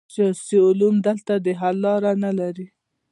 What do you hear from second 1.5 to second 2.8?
حل لاره نلري.